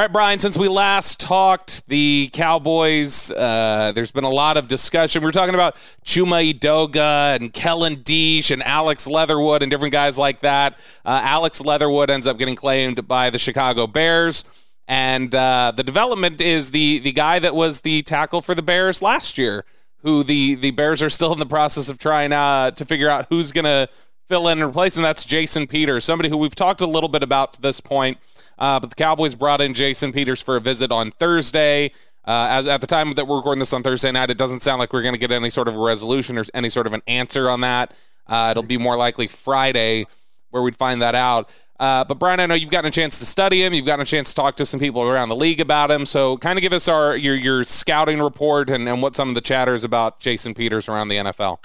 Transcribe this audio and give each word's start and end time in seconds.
All 0.00 0.04
right, 0.06 0.12
Bryan, 0.12 0.38
since 0.38 0.56
we 0.56 0.66
last 0.66 1.20
talked, 1.20 1.86
the 1.86 2.30
Cowboys, 2.32 3.30
uh, 3.30 3.92
there's 3.94 4.10
been 4.10 4.24
a 4.24 4.30
lot 4.30 4.56
of 4.56 4.66
discussion. 4.66 5.20
We 5.20 5.26
were 5.26 5.30
talking 5.30 5.54
about 5.54 5.76
Chuma 6.06 6.54
Edoga 6.54 7.36
and 7.36 7.52
Kellen 7.52 7.96
Diesch 7.96 8.50
and 8.50 8.62
Alex 8.62 9.06
Leatherwood 9.06 9.60
and 9.60 9.70
different 9.70 9.92
guys 9.92 10.16
like 10.16 10.40
that. 10.40 10.78
Uh, 11.04 11.20
Alex 11.22 11.62
Leatherwood 11.62 12.08
ends 12.08 12.26
up 12.26 12.38
getting 12.38 12.56
claimed 12.56 13.06
by 13.06 13.28
the 13.28 13.38
Chicago 13.38 13.86
Bears. 13.86 14.46
And 14.88 15.34
uh, 15.34 15.74
the 15.76 15.84
development 15.84 16.40
is 16.40 16.70
the, 16.70 17.00
the 17.00 17.12
guy 17.12 17.38
that 17.38 17.54
was 17.54 17.82
the 17.82 18.00
tackle 18.00 18.40
for 18.40 18.54
the 18.54 18.62
Bears 18.62 19.02
last 19.02 19.36
year, 19.36 19.66
who 19.98 20.24
the, 20.24 20.54
the 20.54 20.70
Bears 20.70 21.02
are 21.02 21.10
still 21.10 21.34
in 21.34 21.38
the 21.38 21.44
process 21.44 21.90
of 21.90 21.98
trying 21.98 22.32
uh, 22.32 22.70
to 22.70 22.86
figure 22.86 23.10
out 23.10 23.26
who's 23.28 23.52
going 23.52 23.66
to 23.66 23.86
fill 24.30 24.48
in 24.48 24.62
and 24.62 24.70
replace, 24.70 24.96
and 24.96 25.04
that's 25.04 25.26
Jason 25.26 25.66
Peters, 25.66 26.04
somebody 26.04 26.30
who 26.30 26.38
we've 26.38 26.54
talked 26.54 26.80
a 26.80 26.86
little 26.86 27.08
bit 27.08 27.22
about 27.22 27.52
to 27.52 27.60
this 27.60 27.80
point. 27.80 28.16
Uh, 28.60 28.78
but 28.78 28.90
the 28.90 28.96
Cowboys 28.96 29.34
brought 29.34 29.60
in 29.60 29.74
Jason 29.74 30.12
Peters 30.12 30.42
for 30.42 30.56
a 30.56 30.60
visit 30.60 30.92
on 30.92 31.10
Thursday. 31.10 31.90
Uh, 32.26 32.46
as 32.50 32.66
at 32.66 32.80
the 32.82 32.86
time 32.86 33.12
that 33.14 33.26
we're 33.26 33.36
recording 33.36 33.58
this 33.58 33.72
on 33.72 33.82
Thursday 33.82 34.12
night, 34.12 34.30
it 34.30 34.36
doesn't 34.38 34.60
sound 34.60 34.78
like 34.78 34.92
we're 34.92 35.02
going 35.02 35.14
to 35.14 35.18
get 35.18 35.32
any 35.32 35.50
sort 35.50 35.66
of 35.66 35.74
a 35.74 35.78
resolution 35.78 36.36
or 36.36 36.44
any 36.52 36.68
sort 36.68 36.86
of 36.86 36.92
an 36.92 37.02
answer 37.06 37.48
on 37.48 37.62
that. 37.62 37.94
Uh, 38.26 38.48
it'll 38.50 38.62
be 38.62 38.76
more 38.76 38.96
likely 38.96 39.26
Friday 39.26 40.06
where 40.50 40.62
we'd 40.62 40.76
find 40.76 41.00
that 41.00 41.14
out. 41.14 41.48
Uh, 41.78 42.04
but 42.04 42.18
Bryan, 42.18 42.40
I 42.40 42.46
know 42.46 42.54
you've 42.54 42.70
gotten 42.70 42.88
a 42.88 42.92
chance 42.92 43.18
to 43.20 43.26
study 43.26 43.64
him. 43.64 43.72
You've 43.72 43.86
gotten 43.86 44.02
a 44.02 44.06
chance 44.06 44.28
to 44.30 44.34
talk 44.34 44.56
to 44.56 44.66
some 44.66 44.78
people 44.78 45.00
around 45.02 45.30
the 45.30 45.36
league 45.36 45.60
about 45.60 45.90
him. 45.90 46.04
So, 46.04 46.36
kind 46.36 46.58
of 46.58 46.62
give 46.62 46.74
us 46.74 46.88
our 46.88 47.16
your 47.16 47.34
your 47.34 47.64
scouting 47.64 48.20
report 48.20 48.68
and, 48.68 48.86
and 48.86 49.00
what 49.00 49.16
some 49.16 49.30
of 49.30 49.34
the 49.34 49.40
chatters 49.40 49.82
about 49.82 50.20
Jason 50.20 50.52
Peters 50.52 50.90
around 50.90 51.08
the 51.08 51.16
NFL. 51.16 51.58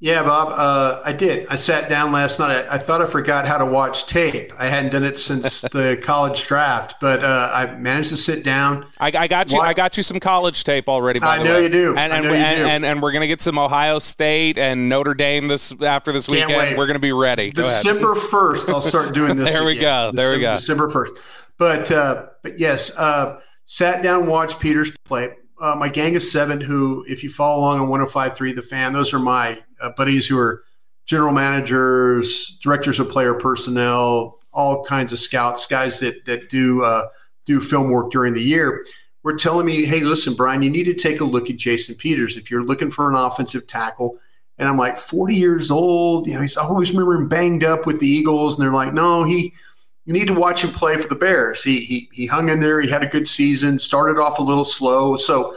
Yeah, 0.00 0.22
Bob, 0.22 0.52
uh, 0.54 1.00
I 1.04 1.12
did. 1.12 1.46
I 1.48 1.56
sat 1.56 1.88
down 1.88 2.12
last 2.12 2.38
night. 2.38 2.66
I, 2.68 2.74
I, 2.74 2.78
thought 2.78 3.00
I 3.00 3.06
forgot 3.06 3.46
how 3.46 3.56
to 3.56 3.64
watch 3.64 4.06
tape. 4.06 4.52
I 4.58 4.66
hadn't 4.66 4.90
done 4.90 5.04
it 5.04 5.16
since 5.16 5.60
the 5.72 5.98
college 6.02 6.46
draft, 6.46 6.96
but 7.00 7.24
uh, 7.24 7.50
I 7.54 7.74
managed 7.76 8.10
to 8.10 8.16
sit 8.16 8.44
down. 8.44 8.86
I, 8.98 9.06
I 9.06 9.28
got 9.28 9.52
you. 9.52 9.58
Watch. 9.58 9.68
I 9.68 9.72
got 9.72 9.96
you 9.96 10.02
some 10.02 10.20
college 10.20 10.64
tape 10.64 10.88
already. 10.88 11.22
I 11.22 11.42
know 11.42 11.54
way. 11.54 11.62
you 11.62 11.68
do. 11.68 11.96
And 11.96 12.12
and, 12.12 12.26
and, 12.26 12.34
and, 12.34 12.70
and, 12.70 12.84
and, 12.84 13.02
we're 13.02 13.12
gonna 13.12 13.28
get 13.28 13.40
some 13.40 13.56
Ohio 13.56 13.98
State 13.98 14.58
and 14.58 14.88
Notre 14.88 15.14
Dame 15.14 15.48
this 15.48 15.72
after 15.80 16.12
this 16.12 16.26
Can't 16.26 16.48
weekend. 16.48 16.70
Wait. 16.70 16.76
We're 16.76 16.86
gonna 16.86 16.98
be 16.98 17.12
ready. 17.12 17.52
Go 17.52 17.62
December 17.62 18.14
first, 18.14 18.68
I'll 18.68 18.82
start 18.82 19.14
doing 19.14 19.36
this. 19.36 19.52
there 19.52 19.64
we 19.64 19.78
again. 19.78 20.10
go. 20.10 20.10
There 20.12 20.32
December, 20.32 20.36
we 20.36 20.40
go. 20.42 20.56
December 20.56 20.88
first. 20.90 21.14
But 21.56 21.90
uh, 21.92 22.26
but 22.42 22.58
yes, 22.58 22.94
uh, 22.98 23.40
sat 23.64 24.02
down, 24.02 24.26
watched 24.26 24.60
Peters 24.60 24.90
play. 25.04 25.34
Uh, 25.60 25.76
my 25.76 25.88
gang 25.88 26.16
of 26.16 26.22
seven, 26.22 26.60
who, 26.60 27.04
if 27.08 27.22
you 27.22 27.30
follow 27.30 27.60
along 27.60 27.80
on 27.80 28.06
105.3, 28.06 28.54
the 28.54 28.62
fan, 28.62 28.92
those 28.92 29.12
are 29.12 29.18
my 29.18 29.58
uh, 29.80 29.90
buddies 29.96 30.26
who 30.26 30.38
are 30.38 30.64
general 31.06 31.32
managers, 31.32 32.58
directors 32.62 32.98
of 32.98 33.08
player 33.08 33.34
personnel, 33.34 34.38
all 34.52 34.84
kinds 34.84 35.12
of 35.12 35.18
scouts, 35.18 35.66
guys 35.66 36.00
that 36.00 36.24
that 36.26 36.48
do 36.48 36.82
uh, 36.82 37.06
do 37.44 37.60
film 37.60 37.90
work 37.90 38.10
during 38.10 38.34
the 38.34 38.42
year, 38.42 38.84
were 39.22 39.34
telling 39.34 39.66
me, 39.66 39.84
"Hey, 39.84 40.00
listen, 40.00 40.34
Bryan, 40.34 40.62
you 40.62 40.70
need 40.70 40.84
to 40.84 40.94
take 40.94 41.20
a 41.20 41.24
look 41.24 41.50
at 41.50 41.56
Jason 41.56 41.94
Peters 41.94 42.36
if 42.36 42.50
you're 42.50 42.64
looking 42.64 42.90
for 42.90 43.08
an 43.08 43.16
offensive 43.16 43.66
tackle." 43.66 44.18
And 44.56 44.68
I'm 44.68 44.76
like, 44.76 44.96
40 44.96 45.34
years 45.34 45.72
old, 45.72 46.28
you 46.28 46.34
know, 46.34 46.40
he's 46.40 46.56
always 46.56 46.92
remember 46.92 47.16
him 47.16 47.28
banged 47.28 47.64
up 47.64 47.86
with 47.86 47.98
the 47.98 48.08
Eagles, 48.08 48.54
and 48.54 48.64
they're 48.64 48.72
like, 48.72 48.94
"No, 48.94 49.24
he." 49.24 49.52
You 50.06 50.12
need 50.12 50.26
to 50.26 50.34
watch 50.34 50.62
him 50.62 50.70
play 50.70 51.00
for 51.00 51.08
the 51.08 51.14
Bears. 51.14 51.62
He 51.62 51.80
he 51.80 52.08
he 52.12 52.26
hung 52.26 52.48
in 52.48 52.60
there. 52.60 52.80
He 52.80 52.90
had 52.90 53.02
a 53.02 53.06
good 53.06 53.26
season. 53.26 53.78
Started 53.78 54.20
off 54.20 54.38
a 54.38 54.42
little 54.42 54.64
slow, 54.64 55.16
so 55.16 55.56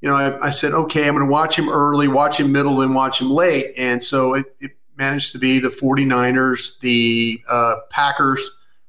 you 0.00 0.08
know, 0.08 0.14
I, 0.14 0.46
I, 0.46 0.50
said, 0.50 0.74
okay, 0.74 1.08
I'm 1.08 1.14
going 1.14 1.26
to 1.26 1.32
watch 1.32 1.58
him 1.58 1.68
early, 1.68 2.06
watch 2.06 2.38
him 2.38 2.52
middle, 2.52 2.82
and 2.82 2.94
watch 2.94 3.20
him 3.20 3.30
late. 3.30 3.74
And 3.76 4.00
so 4.00 4.34
it, 4.34 4.54
it 4.60 4.72
managed 4.96 5.32
to 5.32 5.38
be 5.38 5.58
the 5.58 5.68
49ers, 5.68 6.78
the 6.80 7.42
uh, 7.48 7.76
Packers, 7.90 8.48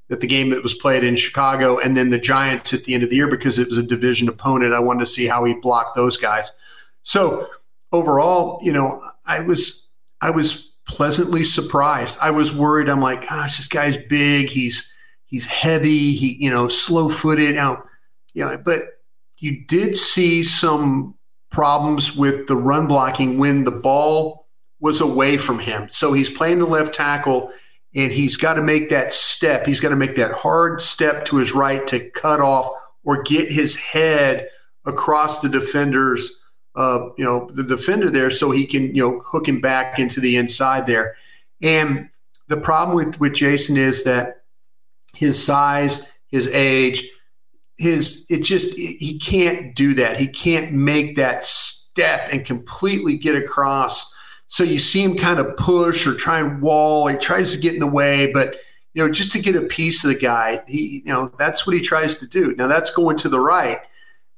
that 0.10 0.22
the 0.22 0.28
game 0.28 0.50
that 0.50 0.62
was 0.62 0.74
played 0.74 1.04
in 1.04 1.16
Chicago, 1.16 1.80
and 1.80 1.96
then 1.96 2.10
the 2.10 2.18
Giants 2.18 2.74
at 2.74 2.84
the 2.84 2.94
end 2.94 3.04
of 3.04 3.10
the 3.10 3.16
year 3.16 3.28
because 3.28 3.60
it 3.60 3.68
was 3.68 3.78
a 3.78 3.84
division 3.84 4.28
opponent. 4.28 4.74
I 4.74 4.80
wanted 4.80 5.02
to 5.02 5.06
see 5.06 5.28
how 5.28 5.44
he 5.46 5.54
blocked 5.54 5.96
those 5.96 6.18
guys. 6.18 6.52
So 7.04 7.48
overall, 7.92 8.60
you 8.64 8.74
know, 8.74 9.04
I 9.26 9.40
was 9.40 9.88
I 10.22 10.32
was 10.32 10.74
pleasantly 10.86 11.44
surprised. 11.44 12.18
I 12.20 12.32
was 12.32 12.54
worried. 12.54 12.90
I'm 12.90 13.02
like, 13.02 13.30
gosh, 13.30 13.58
this 13.58 13.68
guy's 13.68 13.98
big. 13.98 14.50
He's 14.50 14.92
he's 15.30 15.46
heavy. 15.46 16.14
He 16.14 16.36
you 16.44 16.50
know 16.50 16.68
slow 16.68 17.10
footed. 17.10 17.56
Now, 17.56 17.84
you 18.34 18.46
know, 18.46 18.58
but 18.58 18.82
you 19.38 19.66
did 19.66 19.96
see 19.96 20.44
some 20.44 21.16
problems 21.50 22.16
with 22.16 22.48
the 22.48 22.56
run 22.56 22.88
blocking 22.88 23.38
when 23.38 23.64
the 23.64 23.72
ball 23.72 24.48
was 24.80 25.02
away 25.02 25.38
from 25.38 25.60
him. 25.60 25.88
So 25.92 26.14
he's 26.14 26.30
playing 26.30 26.60
the 26.60 26.66
left 26.66 26.94
tackle 26.94 27.52
and 27.96 28.12
he's 28.12 28.38
got 28.38 28.54
to 28.54 28.62
make 28.62 28.90
that 28.90 29.12
step. 29.12 29.66
He's 29.66 29.80
got 29.80 29.90
to 29.90 29.96
make 29.96 30.16
that 30.16 30.32
hard 30.32 30.80
step 30.80 31.26
to 31.26 31.38
his 31.38 31.54
right 31.54 31.86
to 31.88 32.10
cut 32.12 32.40
off 32.40 32.72
or 33.04 33.24
get 33.24 33.52
his 33.52 33.76
head 33.76 34.50
across 34.86 35.40
the 35.40 35.50
defender's 35.50 36.40
uh, 36.76 37.10
you 37.18 37.26
know, 37.26 37.50
the 37.54 37.64
defender 37.64 38.10
there 38.10 38.30
so 38.30 38.52
he 38.52 38.66
can, 38.66 38.96
you 38.96 39.04
know, 39.04 39.20
hook 39.26 39.48
him 39.48 39.60
back 39.60 40.00
into 40.00 40.22
the 40.22 40.38
inside 40.38 40.86
there. 40.88 41.16
And 41.62 42.10
the 42.48 42.58
problem 42.58 42.96
with, 42.96 43.20
with 43.20 43.34
Jason 43.34 43.76
is 43.76 44.04
that 44.04 44.39
his 45.20 45.44
size, 45.44 46.12
his 46.28 46.48
age, 46.48 47.10
his 47.78 48.26
it 48.30 48.44
just 48.44 48.76
he 48.76 49.20
can't 49.20 49.76
do 49.76 49.94
that. 49.96 50.18
He 50.18 50.28
can't 50.28 50.72
make 50.72 51.16
that 51.16 51.44
step 51.46 52.30
and 52.32 52.46
completely 52.46 53.18
get 53.18 53.36
across 53.36 54.14
so 54.50 54.64
you 54.64 54.80
see 54.80 55.04
him 55.04 55.16
kind 55.16 55.40
of 55.40 55.56
push 55.58 56.08
or 56.08 56.16
try 56.16 56.40
and 56.40 56.60
wall. 56.60 57.06
He 57.06 57.16
tries 57.18 57.54
to 57.54 57.62
get 57.62 57.76
in 57.76 57.80
the 57.80 57.88
way, 57.88 58.34
but 58.34 58.56
you 58.94 59.06
know, 59.06 59.12
just 59.12 59.32
to 59.34 59.40
get 59.40 59.56
a 59.56 59.62
piece 59.62 60.04
of 60.04 60.12
the 60.12 60.20
guy, 60.20 60.64
he 60.68 61.04
you 61.06 61.14
know 61.14 61.32
that's 61.38 61.68
what 61.68 61.76
he 61.76 61.82
tries 61.82 62.18
to 62.18 62.28
do. 62.28 62.56
Now 62.56 62.66
that's 62.66 62.90
going 62.90 63.18
to 63.20 63.30
the 63.30 63.40
right. 63.40 63.80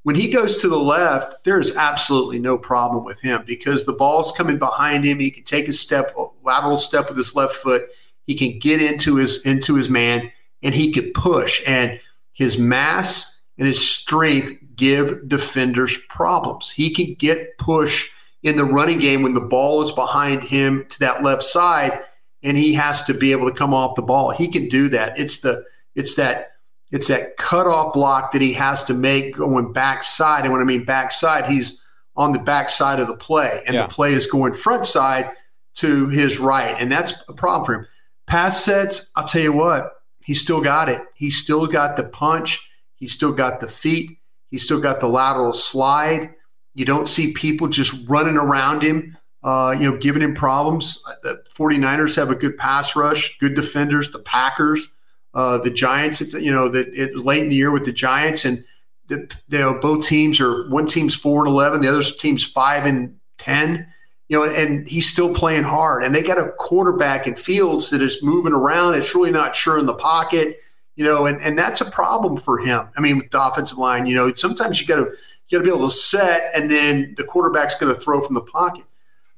When 0.04 0.16
he 0.16 0.30
goes 0.30 0.58
to 0.58 0.68
the 0.68 0.78
left, 0.78 1.46
there 1.46 1.60
is 1.60 1.76
absolutely 1.78 2.40
no 2.40 2.58
problem 2.58 3.06
with 3.06 3.22
him 3.22 3.44
because 3.48 3.86
the 3.86 3.94
ball's 3.94 4.34
coming 4.34 4.58
behind 4.58 5.06
him. 5.06 5.20
He 5.20 5.32
can 5.32 5.46
take 5.46 5.70
a 5.70 5.74
step, 5.74 6.14
a 6.18 6.26
lateral 6.44 6.78
step 6.78 7.08
with 7.08 7.18
his 7.18 7.36
left 7.36 7.56
foot. 7.56 7.84
He 8.26 8.36
can 8.36 8.60
get 8.60 8.82
into 8.82 9.16
his 9.16 9.42
into 9.46 9.76
his 9.76 9.90
man, 9.90 10.30
and 10.64 10.74
he 10.74 10.92
could 10.92 11.14
push. 11.14 11.62
And 11.68 12.00
his 12.34 12.58
mass 12.58 13.44
and 13.58 13.68
his 13.68 13.86
strength 13.86 14.54
give 14.76 15.28
defenders 15.28 15.98
problems. 16.10 16.70
He 16.70 16.90
can 16.90 17.14
get 17.16 17.58
push 17.58 18.10
in 18.44 18.56
the 18.56 18.66
running 18.66 19.00
game 19.00 19.22
when 19.22 19.34
the 19.34 19.42
ball 19.42 19.82
is 19.82 19.92
behind 19.92 20.44
him 20.44 20.86
to 20.90 21.00
that 21.00 21.24
left 21.24 21.44
side 21.44 22.00
and 22.44 22.58
he 22.58 22.74
has 22.74 23.04
to 23.04 23.14
be 23.14 23.32
able 23.32 23.50
to 23.50 23.56
come 23.56 23.74
off 23.74 23.96
the 23.96 24.02
ball. 24.02 24.32
He 24.32 24.48
can 24.48 24.68
do 24.68 24.90
that. 24.90 25.20
It's 25.20 25.42
the 25.42 25.64
it's 25.96 26.16
that 26.16 26.54
it's 26.92 27.08
that 27.08 27.38
cutoff 27.38 27.94
block 27.94 28.32
that 28.32 28.42
he 28.42 28.54
has 28.54 28.84
to 28.86 28.94
make 28.94 29.38
going 29.38 29.72
backside. 29.72 30.44
And 30.44 30.52
when 30.52 30.62
I 30.62 30.66
mean 30.66 30.84
backside, 30.84 31.46
he's 31.46 31.82
on 32.16 32.34
the 32.34 32.40
backside 32.40 33.00
of 33.00 33.08
the 33.08 33.16
play, 33.16 33.64
and 33.66 33.74
yeah. 33.74 33.84
the 33.84 33.94
play 33.94 34.12
is 34.12 34.28
going 34.28 34.54
front 34.54 34.86
side 34.86 35.32
to 35.76 36.10
his 36.10 36.40
right, 36.40 36.76
and 36.78 36.92
that's 36.92 37.14
a 37.30 37.34
problem 37.34 37.66
for 37.66 37.74
him. 37.74 37.88
Pass 38.28 38.64
sets, 38.64 39.10
I'll 39.16 39.28
tell 39.28 39.42
you 39.42 39.54
what, 39.54 39.94
he 40.24 40.34
still 40.34 40.62
got 40.62 40.90
it. 40.90 41.02
He 41.16 41.30
still 41.30 41.68
got 41.68 41.98
the 41.98 42.04
punch. 42.04 42.70
He 42.96 43.08
still 43.08 43.32
got 43.32 43.60
the 43.60 43.68
feet. 43.68 44.20
He 44.50 44.58
still 44.58 44.80
got 44.80 45.00
the 45.00 45.08
lateral 45.08 45.54
slide. 45.54 46.34
You 46.74 46.86
don't 46.86 47.10
see 47.10 47.34
people 47.34 47.68
just 47.68 48.08
running 48.08 48.38
around 48.38 48.82
him, 48.82 49.18
uh, 49.44 49.76
you 49.78 49.90
know, 49.90 49.98
giving 49.98 50.22
him 50.22 50.34
problems. 50.34 51.04
The 51.24 51.44
49ers 51.56 52.16
have 52.16 52.32
a 52.32 52.36
good 52.36 52.58
pass 52.58 52.96
rush, 52.96 53.38
good 53.40 53.56
defenders. 53.56 54.12
The 54.12 54.20
Packers, 54.20 54.90
uh, 55.34 55.58
the 55.58 55.72
Giants, 55.72 56.22
it's, 56.22 56.34
you 56.34 56.52
know, 56.52 56.72
it 56.74 57.16
late 57.16 57.44
in 57.44 57.50
the 57.50 57.56
year 57.56 57.72
with 57.72 57.86
the 57.86 57.92
Giants 57.92 58.46
and 58.46 58.64
the, 59.08 59.30
you 59.50 59.60
know, 59.60 59.80
both 59.80 60.06
teams 60.06 60.40
are 60.40 60.70
one 60.70 60.88
team's 60.88 61.16
four 61.16 61.46
and 61.46 61.54
11, 61.54 61.82
the 61.82 61.90
other 61.90 62.04
team's 62.04 62.46
five 62.46 62.86
and 62.86 63.18
10 63.40 63.86
you 64.32 64.40
know, 64.40 64.46
and 64.46 64.88
he's 64.88 65.10
still 65.10 65.34
playing 65.34 65.64
hard. 65.64 66.06
And 66.06 66.16
they 66.16 66.22
got 66.22 66.38
a 66.38 66.54
quarterback 66.54 67.28
in 67.28 67.36
Fields 67.36 67.90
that 67.90 68.02
is 68.02 68.24
moving 68.24 68.54
around. 68.54 68.96
It's 68.96 69.14
really 69.14 69.30
not 69.30 69.54
sure 69.54 69.78
in 69.78 69.86
the 69.86 69.94
pocket, 69.94 70.56
you 70.96 71.04
know, 71.04 71.26
and, 71.26 71.42
and 71.42 71.58
that's 71.58 71.82
a 71.82 71.92
problem 71.92 72.38
for 72.38 72.58
him. 72.58 72.88
I 72.96 73.02
mean, 73.02 73.18
with 73.18 73.30
the 73.30 73.46
offensive 73.46 73.78
line, 73.78 74.06
you 74.06 74.16
know, 74.16 74.34
sometimes 74.36 74.80
you 74.80 74.88
got 74.88 75.04
to 75.04 75.12
you 75.50 75.58
got 75.58 75.66
to 75.66 75.70
be 75.70 75.76
able 75.76 75.86
to 75.86 75.94
set, 75.94 76.50
and 76.56 76.72
then 76.72 77.14
the 77.18 77.26
quarterback's 77.26 77.76
going 77.76 77.94
to 77.94 78.00
throw 78.00 78.22
from 78.22 78.36
the 78.36 78.42
pocket. 78.42 78.86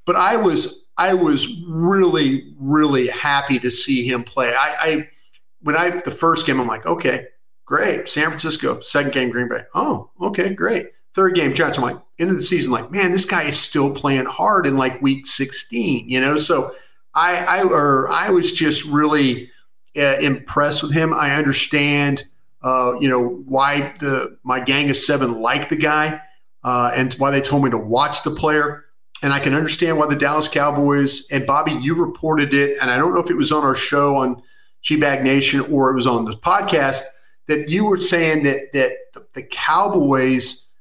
But 0.05 0.15
I 0.15 0.35
was 0.35 0.85
I 0.95 1.15
was 1.15 1.63
really 1.67 2.53
really 2.59 3.07
happy 3.07 3.57
to 3.57 3.71
see 3.71 4.07
him 4.07 4.23
play. 4.23 4.53
I, 4.53 4.75
I 4.79 5.09
when 5.63 5.75
I 5.75 6.01
the 6.01 6.11
first 6.11 6.45
game, 6.45 6.59
I'm 6.59 6.67
like, 6.67 6.85
okay, 6.85 7.29
great, 7.65 8.07
San 8.07 8.27
Francisco. 8.27 8.79
Second 8.81 9.11
game, 9.11 9.31
Green 9.31 9.49
Bay. 9.49 9.63
Oh, 9.73 10.11
okay, 10.21 10.53
great. 10.53 10.89
Third 11.13 11.35
game, 11.35 11.53
Giants. 11.53 11.77
I'm 11.77 11.83
like, 11.83 12.01
end 12.17 12.31
of 12.31 12.37
the 12.37 12.43
season, 12.43 12.71
like, 12.71 12.91
man, 12.91 13.11
this 13.11 13.25
guy 13.25 13.43
is 13.43 13.59
still 13.59 13.93
playing 13.93 14.25
hard 14.25 14.65
in 14.65 14.77
like 14.77 15.01
week 15.01 15.27
16, 15.27 16.09
you 16.09 16.19
know? 16.19 16.37
So 16.39 16.73
I, 17.13 17.59
I, 17.59 17.63
or 17.63 18.09
I 18.09 18.31
was 18.31 18.51
just 18.51 18.85
really 18.85 19.51
uh, 19.95 20.17
impressed 20.19 20.81
with 20.81 20.91
him. 20.91 21.13
I 21.13 21.35
understand, 21.35 22.23
uh, 22.63 22.93
you 22.99 23.07
know, 23.07 23.23
why 23.45 23.93
the, 23.99 24.37
my 24.43 24.59
gang 24.59 24.89
of 24.89 24.97
seven 24.97 25.39
liked 25.39 25.69
the 25.69 25.75
guy 25.75 26.19
uh, 26.63 26.91
and 26.95 27.13
why 27.13 27.29
they 27.29 27.41
told 27.41 27.63
me 27.63 27.69
to 27.69 27.77
watch 27.77 28.23
the 28.23 28.31
player. 28.31 28.85
And 29.21 29.31
I 29.31 29.39
can 29.39 29.53
understand 29.53 29.99
why 29.99 30.07
the 30.07 30.15
Dallas 30.15 30.47
Cowboys 30.47 31.27
and 31.29 31.45
Bobby, 31.45 31.73
you 31.73 31.93
reported 31.93 32.55
it. 32.55 32.79
And 32.81 32.89
I 32.89 32.97
don't 32.97 33.13
know 33.13 33.21
if 33.21 33.29
it 33.29 33.37
was 33.37 33.51
on 33.51 33.63
our 33.63 33.75
show 33.75 34.15
on 34.15 34.41
G 34.81 34.95
Bag 34.95 35.23
Nation 35.23 35.61
or 35.71 35.91
it 35.91 35.95
was 35.95 36.07
on 36.07 36.25
the 36.25 36.33
podcast 36.33 37.03
that 37.47 37.69
you 37.69 37.85
were 37.85 37.97
saying 37.97 38.43
that, 38.43 38.71
that 38.73 38.93
the 39.33 39.43
Cowboys– 39.43 40.61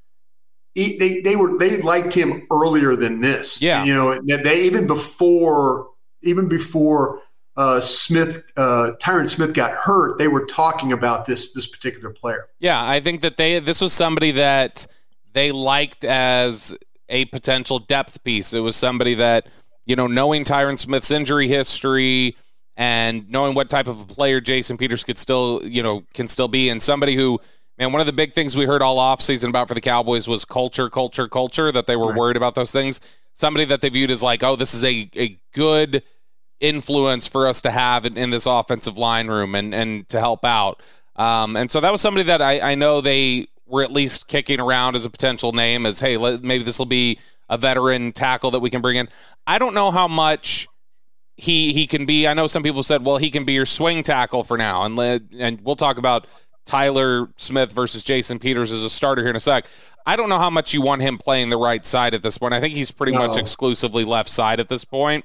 he, 0.75 0.97
they 0.97 1.21
they 1.21 1.37
were 1.37 1.59
they 1.59 1.79
liked 1.83 2.13
him 2.13 2.47
earlier 2.51 2.97
than 2.97 3.21
this. 3.21 3.61
Yeah, 3.61 3.85
you 3.85 3.95
know 3.95 4.21
they 4.23 4.63
even 4.63 4.87
before 4.87 5.91
even 6.23 6.49
before 6.49 7.21
uh, 7.57 7.81
Smith 7.81 8.43
uh, 8.57 8.93
Tyron 9.01 9.29
Smith 9.29 9.53
got 9.53 9.73
hurt, 9.73 10.19
they 10.19 10.29
were 10.29 10.47
talking 10.47 10.93
about 10.93 11.27
this 11.27 11.53
this 11.53 11.67
particular 11.67 12.11
player. 12.11 12.49
Yeah, 12.59 12.83
I 12.83 13.01
think 13.01 13.21
that 13.21 13.37
they 13.37 13.59
this 13.59 13.81
was 13.81 13.93
somebody 13.93 14.33
that 14.33 14.87
they 15.35 15.53
liked 15.53 16.05
as 16.05 16.77
a 17.09 17.27
potential 17.27 17.79
depth 17.79 18.25
piece. 18.25 18.55
It 18.55 18.61
was 18.61 18.77
somebody 18.77 19.15
that 19.15 19.49
you 19.85 19.97
know 19.97 20.07
knowing 20.07 20.45
Tyron 20.45 20.79
Smith's 20.79 21.11
injury 21.11 21.49
history 21.49 22.37
and 22.77 23.29
knowing 23.29 23.55
what 23.55 23.69
type 23.69 23.87
of 23.87 24.01
a 24.01 24.07
player 24.07 24.41
Jason 24.41 24.79
Peters 24.79 25.05
could 25.05 25.19
still 25.19 25.61
you 25.65 25.83
know 25.83 26.05
can 26.15 26.29
still 26.29 26.49
be, 26.49 26.71
and 26.71 26.83
somebody 26.83 27.15
who 27.15 27.39
and 27.83 27.93
one 27.93 28.01
of 28.01 28.07
the 28.07 28.13
big 28.13 28.33
things 28.33 28.57
we 28.57 28.65
heard 28.65 28.81
all 28.81 28.99
offseason 28.99 29.49
about 29.49 29.67
for 29.67 29.75
the 29.75 29.81
Cowboys 29.81 30.29
was 30.29 30.45
culture, 30.45 30.89
culture, 30.89 31.29
culture, 31.29 31.73
that 31.73 31.87
they 31.87 31.97
were 31.97 32.09
right. 32.09 32.17
worried 32.17 32.37
about 32.37 32.55
those 32.55 32.71
things. 32.71 33.01
Somebody 33.33 33.65
that 33.67 33.81
they 33.81 33.89
viewed 33.89 34.11
as 34.11 34.23
like, 34.23 34.43
oh, 34.45 34.57
this 34.57 34.73
is 34.73 34.85
a, 34.85 35.11
a 35.17 35.39
good 35.53 36.03
influence 36.61 37.27
for 37.27 37.49
us 37.49 37.61
to 37.63 37.71
have 37.73 38.07
in, 38.07 38.17
in 38.17 38.31
this 38.31 38.47
offensive 38.47 38.97
line 38.97 39.27
room 39.27 39.55
and, 39.57 39.75
and 39.75 40.09
to 40.11 40.21
help 40.21 40.45
out. 40.45 40.81
Um, 41.17 41.57
and 41.57 41.71
so 41.71 41.81
that 41.81 41.91
was 41.91 42.01
somebody 42.01 42.25
that 42.25 42.41
I, 42.41 42.73
I 42.73 42.75
know 42.77 43.01
they 43.01 43.49
were 43.67 43.83
at 43.83 43.91
least 43.91 44.29
kicking 44.29 44.61
around 44.61 44.95
as 44.95 45.05
a 45.05 45.11
potential 45.11 45.53
name 45.53 45.85
as, 45.85 45.99
hey, 45.99 46.17
let, 46.17 46.43
maybe 46.43 46.63
this 46.63 46.79
will 46.79 46.87
be 46.87 47.19
a 47.49 47.59
veteran 47.59 48.13
tackle 48.13 48.53
that 48.53 48.61
we 48.61 48.71
can 48.71 48.81
bring 48.81 48.97
in. 48.97 49.09
I 49.47 49.59
don't 49.59 49.75
know 49.75 49.91
how 49.91 50.07
much 50.07 50.69
he 51.37 51.73
he 51.73 51.87
can 51.87 52.07
be. 52.07 52.29
I 52.29 52.35
know 52.35 52.47
some 52.47 52.63
people 52.63 52.83
said, 52.83 53.05
well, 53.05 53.17
he 53.17 53.31
can 53.31 53.45
be 53.45 53.55
your 53.55 53.67
swing 53.67 54.03
tackle 54.03 54.45
for 54.45 54.57
now, 54.57 54.85
and 54.85 54.99
and 55.37 55.61
we'll 55.63 55.75
talk 55.75 55.99
about 55.99 56.27
Tyler 56.65 57.29
Smith 57.37 57.73
versus 57.73 58.05
Jason 58.05 58.39
Peters 58.39 58.73
as 58.73 58.85
a 58.85 58.91
starter 58.91 59.23
here 59.23 59.31
in 59.31 59.37
a 59.37 59.41
sec. 59.41 59.67
I 60.05 60.17
don't 60.17 60.29
know 60.29 60.39
how 60.39 60.51
much 60.51 60.75
you 60.75 60.83
want 60.83 61.03
him 61.03 61.19
playing 61.19 61.51
the 61.51 61.57
right 61.57 61.85
side 61.85 62.15
at 62.15 62.23
this 62.23 62.39
point. 62.39 62.55
I 62.55 62.61
think 62.61 62.75
he's 62.75 62.91
pretty 62.91 63.13
no. 63.13 63.27
much 63.27 63.37
exclusively 63.37 64.05
left 64.05 64.29
side 64.29 64.61
at 64.61 64.69
this 64.69 64.85
point. 64.85 65.25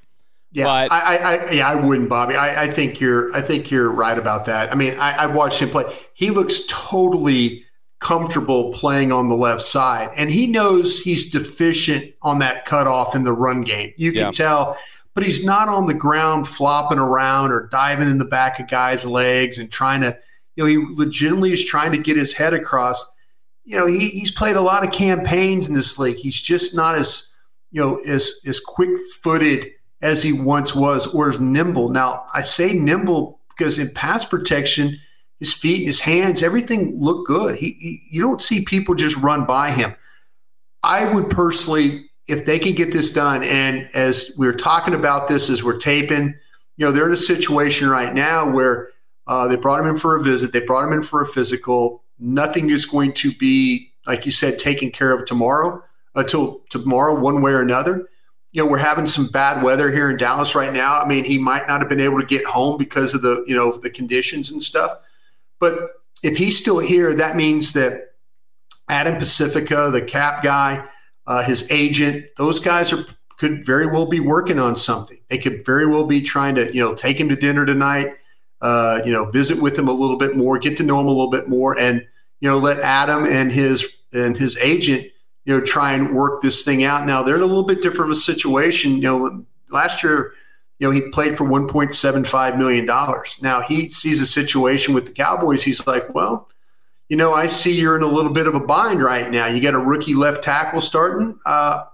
Yeah, 0.52 0.66
but, 0.66 0.92
I, 0.92 1.18
I, 1.18 1.52
yeah, 1.52 1.70
I 1.70 1.76
wouldn't, 1.76 2.10
Bobby. 2.10 2.36
I, 2.36 2.64
I, 2.64 2.72
think 2.72 3.02
you're, 3.02 3.36
I 3.36 3.42
think 3.42 3.70
you're 3.70 3.90
right 3.90 4.18
about 4.18 4.46
that. 4.46 4.72
I 4.72 4.76
mean, 4.76 4.98
I, 4.98 5.24
I 5.24 5.26
watched 5.26 5.60
him 5.60 5.70
play. 5.70 5.84
He 6.14 6.30
looks 6.30 6.62
totally 6.68 7.66
comfortable 8.00 8.72
playing 8.72 9.12
on 9.12 9.28
the 9.28 9.36
left 9.36 9.62
side, 9.62 10.10
and 10.16 10.30
he 10.30 10.48
knows 10.48 11.02
he's 11.02 11.30
deficient 11.30 12.14
on 12.22 12.40
that 12.40 12.66
cutoff 12.66 13.14
in 13.14 13.24
the 13.24 13.34
run 13.34 13.62
game. 13.62 13.94
You 13.98 14.12
can 14.14 14.22
yeah. 14.22 14.32
tell, 14.32 14.78
but 15.16 15.26
he's 15.26 15.44
not 15.44 15.68
on 15.68 15.86
the 15.86 15.94
ground 15.94 16.48
flopping 16.48 17.00
around 17.00 17.52
or 17.52 17.68
diving 17.68 18.08
in 18.08 18.18
the 18.18 18.26
back 18.26 18.60
of 18.60 18.68
guys' 18.68 19.06
legs 19.06 19.58
and 19.58 19.70
trying 19.70 20.02
to 20.02 20.18
you 20.58 20.64
know, 20.64 20.68
he 20.68 20.96
legitimately 20.96 21.54
is 21.54 21.64
trying 21.64 21.92
to 21.92 22.00
get 22.00 22.18
his 22.18 22.34
head 22.34 22.54
across. 22.54 23.06
You 23.64 23.78
know, 23.78 23.86
he, 23.86 24.10
he's 24.10 24.32
played 24.32 24.56
a 24.56 24.62
lot 24.62 24.84
of 24.84 24.92
campaigns 24.92 25.68
in 25.68 25.76
this 25.76 26.00
league. 26.00 26.18
He's 26.18 26.40
just 26.40 26.74
not 26.74 26.96
as, 26.96 27.28
you 27.72 27.80
know, 27.80 27.98
as 28.00 28.42
as 28.46 28.60
quick 28.60 28.90
footed 29.22 29.72
as 30.02 30.24
he 30.24 30.34
once 30.34 30.76
was 30.76 31.06
or 31.08 31.30
as 31.30 31.40
nimble. 31.40 31.90
Now, 31.90 32.26
I 32.34 32.42
say 32.42 32.74
nimble 32.74 33.40
because 33.50 33.78
in 33.78 33.92
pass 33.92 34.26
protection, 34.26 34.98
his 35.40 35.54
feet, 35.54 35.86
his 35.86 36.00
hands, 36.00 36.42
everything 36.42 37.00
look 37.00 37.28
good. 37.28 37.56
He, 37.56 37.72
he 37.80 38.08
you 38.10 38.22
don't 38.24 38.42
see 38.42 38.66
people 38.66 38.96
just 38.96 39.18
run 39.18 39.46
by 39.46 39.70
him. 39.70 39.96
I 40.82 41.14
would 41.14 41.30
personally, 41.30 42.10
if 42.28 42.46
they 42.48 42.58
can 42.58 42.74
get 42.74 42.92
this 42.92 43.12
done, 43.12 43.44
and 43.44 43.88
as 43.94 44.32
we 44.38 44.48
are 44.48 44.54
talking 44.54 44.96
about 44.96 45.28
this 45.28 45.52
as 45.52 45.64
we're 45.64 45.78
taping, 45.78 46.34
you 46.78 46.86
know, 46.86 46.92
they're 46.92 47.08
in 47.08 47.14
a 47.14 47.18
situation 47.18 47.90
right 47.90 48.14
now 48.14 48.50
where 48.50 48.90
uh, 49.28 49.48
they 49.48 49.56
brought 49.56 49.80
him 49.80 49.88
in 49.88 49.98
for 49.98 50.16
a 50.16 50.24
visit. 50.24 50.54
They 50.54 50.62
brought 50.62 50.86
him 50.86 50.94
in 50.94 51.04
for 51.04 51.22
a 51.22 51.26
physical. 51.26 52.04
Nothing 52.20 52.70
is 52.70 52.86
going 52.86 53.14
to 53.14 53.32
be, 53.34 53.92
like 54.06 54.26
you 54.26 54.32
said, 54.32 54.58
taken 54.58 54.90
care 54.90 55.14
of 55.14 55.26
tomorrow 55.26 55.84
until 56.16 56.62
tomorrow, 56.70 57.20
one 57.20 57.42
way 57.42 57.52
or 57.52 57.62
another. 57.62 58.10
You 58.54 58.64
know, 58.64 58.72
we're 58.72 58.78
having 58.78 59.06
some 59.06 59.28
bad 59.28 59.62
weather 59.62 59.92
here 59.92 60.10
in 60.10 60.18
Dallas 60.18 60.56
right 60.56 60.74
now. 60.74 61.00
I 61.00 61.08
mean, 61.08 61.26
he 61.26 61.38
might 61.38 61.68
not 61.68 61.82
have 61.82 61.90
been 61.90 62.00
able 62.00 62.20
to 62.20 62.26
get 62.26 62.46
home 62.46 62.78
because 62.78 63.14
of 63.14 63.22
the, 63.22 63.44
you 63.48 63.56
know, 63.56 63.72
the 63.72 63.90
conditions 63.90 64.50
and 64.52 64.64
stuff. 64.64 64.98
But 65.60 65.78
if 66.24 66.38
he's 66.38 66.58
still 66.58 66.80
here, 66.80 67.14
that 67.14 67.36
means 67.36 67.74
that 67.74 68.14
Adam 68.90 69.16
Prasifka, 69.16 69.92
the 69.92 70.02
cap 70.02 70.44
guy, 70.44 70.88
uh, 71.28 71.44
his 71.44 71.70
agent, 71.70 72.26
those 72.38 72.60
guys 72.60 72.94
are 72.94 73.06
could 73.38 73.64
very 73.64 73.86
well 73.86 74.08
be 74.08 74.20
working 74.20 74.58
on 74.58 74.76
something. 74.76 75.20
They 75.28 75.38
could 75.38 75.64
very 75.64 75.86
well 75.86 76.06
be 76.06 76.22
trying 76.22 76.56
to, 76.56 76.74
you 76.74 76.84
know, 76.84 76.96
take 76.96 77.20
him 77.20 77.30
to 77.30 77.36
dinner 77.36 77.68
tonight 77.68 78.16
uh, 78.62 79.02
you 79.06 79.12
know, 79.12 79.26
visit 79.26 79.62
with 79.62 79.78
him 79.78 79.88
a 79.88 79.94
little 79.94 80.18
bit 80.18 80.36
more, 80.36 80.58
get 80.58 80.78
to 80.78 80.84
know 80.84 81.00
him 81.00 81.06
a 81.06 81.10
little 81.10 81.30
bit 81.30 81.48
more, 81.48 81.78
and 81.80 82.06
you 82.40 82.50
know, 82.50 82.58
let 82.58 82.80
Adam 82.80 83.26
and 83.26 83.52
his 83.52 83.86
and 84.14 84.38
his 84.38 84.58
agent, 84.58 85.04
you 85.46 85.58
know, 85.58 85.62
try 85.62 85.94
and 85.94 86.16
work 86.16 86.42
this 86.42 86.64
thing 86.64 86.84
out. 86.84 87.06
Now 87.06 87.24
they're 87.24 87.36
in 87.36 87.42
a 87.42 87.46
little 87.46 87.64
bit 87.64 87.82
different 87.82 88.12
of 88.12 88.18
a 88.18 88.20
situation. 88.20 88.98
You 88.98 89.02
know, 89.02 89.46
last 89.70 90.04
year, 90.04 90.34
you 90.80 90.88
know, 90.88 90.92
he 90.92 91.02
played 91.10 91.38
for 91.38 91.46
1.75 91.46 92.58
million 92.58 92.86
dollars. 92.86 93.40
Now 93.42 93.62
he 93.62 93.90
sees 93.90 94.22
a 94.22 94.28
situation 94.28 94.94
with 94.94 95.06
the 95.06 95.12
Cowboys. 95.12 95.64
He's 95.64 95.86
like, 95.86 96.14
well, 96.14 96.50
you 97.10 97.18
know, 97.18 97.34
I 97.34 97.48
see 97.48 97.80
you're 97.80 97.96
in 97.96 98.04
a 98.04 98.08
little 98.08 98.34
bit 98.34 98.48
of 98.48 98.56
a 98.56 98.60
bind 98.60 99.02
right 99.02 99.30
now. 99.30 99.48
You 99.48 99.62
got 99.62 99.74
a 99.74 99.80
rookie 99.80 100.14
left 100.14 100.44
tackle 100.44 100.82
starting. 100.82 101.40
Uh, 101.46 101.86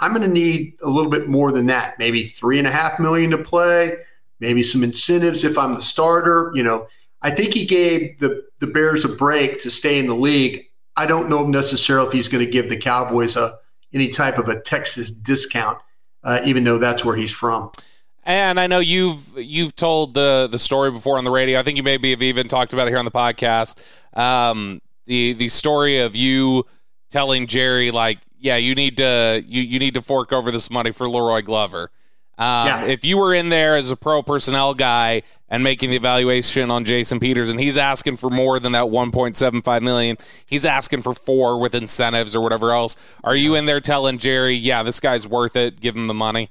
I'm 0.00 0.12
going 0.12 0.22
to 0.22 0.28
need 0.28 0.74
a 0.82 0.88
little 0.88 1.10
bit 1.10 1.28
more 1.28 1.52
than 1.52 1.66
that, 1.66 1.98
maybe 1.98 2.24
three 2.24 2.58
and 2.58 2.66
a 2.66 2.70
half 2.70 2.98
million 2.98 3.30
to 3.30 3.38
play 3.38 3.96
maybe 4.40 4.62
some 4.62 4.82
incentives 4.82 5.44
if 5.44 5.56
I'm 5.56 5.74
the 5.74 5.82
starter. 5.82 6.50
You 6.54 6.62
know, 6.62 6.86
I 7.22 7.30
think 7.30 7.54
he 7.54 7.64
gave 7.64 8.18
the 8.18 8.44
the 8.60 8.66
Bears 8.66 9.04
a 9.04 9.08
break 9.08 9.60
to 9.60 9.70
stay 9.70 9.98
in 9.98 10.06
the 10.06 10.14
league. 10.14 10.66
I 10.96 11.06
don't 11.06 11.28
know 11.28 11.46
necessarily 11.46 12.08
if 12.08 12.12
he's 12.12 12.28
going 12.28 12.44
to 12.44 12.50
give 12.50 12.68
the 12.68 12.76
Cowboys 12.76 13.36
a 13.36 13.58
any 13.92 14.08
type 14.08 14.38
of 14.38 14.48
a 14.48 14.60
Texas 14.60 15.10
discount, 15.10 15.78
uh, 16.24 16.40
even 16.44 16.64
though 16.64 16.78
that's 16.78 17.04
where 17.04 17.16
he's 17.16 17.32
from. 17.32 17.70
And 18.24 18.60
I 18.60 18.66
know 18.66 18.78
you've 18.78 19.36
you've 19.36 19.74
told 19.74 20.14
the 20.14 20.48
the 20.50 20.58
story 20.58 20.90
before 20.90 21.18
on 21.18 21.24
the 21.24 21.30
radio. 21.30 21.58
I 21.58 21.62
think 21.62 21.76
you 21.76 21.82
maybe 21.82 22.10
have 22.10 22.22
even 22.22 22.48
talked 22.48 22.72
about 22.72 22.86
it 22.86 22.90
here 22.90 22.98
on 22.98 23.04
the 23.04 23.10
podcast. 23.10 23.76
Um, 24.16 24.80
the 25.06 25.32
the 25.32 25.48
story 25.48 26.00
of 26.00 26.14
you 26.14 26.66
telling 27.10 27.46
Jerry 27.46 27.90
like, 27.90 28.18
yeah, 28.38 28.56
you 28.56 28.74
need 28.74 28.98
to 28.98 29.42
you 29.46 29.62
you 29.62 29.78
need 29.78 29.94
to 29.94 30.02
fork 30.02 30.32
over 30.32 30.50
this 30.50 30.70
money 30.70 30.92
for 30.92 31.06
La'Roi 31.06 31.44
Glover. 31.44 31.90
Um, 32.40 32.66
yeah. 32.66 32.84
If 32.86 33.04
you 33.04 33.18
were 33.18 33.34
in 33.34 33.50
there 33.50 33.76
as 33.76 33.90
a 33.90 33.96
pro 33.96 34.22
personnel 34.22 34.72
guy 34.72 35.22
and 35.50 35.62
making 35.62 35.90
the 35.90 35.96
evaluation 35.96 36.70
on 36.70 36.86
Jason 36.86 37.20
Peters, 37.20 37.50
and 37.50 37.60
he's 37.60 37.76
asking 37.76 38.16
for 38.16 38.30
more 38.30 38.58
than 38.58 38.72
that 38.72 38.86
1.75 38.86 39.82
million, 39.82 40.16
he's 40.46 40.64
asking 40.64 41.02
for 41.02 41.12
four 41.12 41.60
with 41.60 41.74
incentives 41.74 42.34
or 42.34 42.40
whatever 42.40 42.72
else. 42.72 42.96
Are 43.22 43.36
you 43.36 43.56
in 43.56 43.66
there 43.66 43.80
telling 43.80 44.16
Jerry, 44.16 44.54
yeah, 44.54 44.82
this 44.82 45.00
guy's 45.00 45.28
worth 45.28 45.54
it, 45.54 45.80
give 45.80 45.94
him 45.94 46.06
the 46.06 46.14
money? 46.14 46.50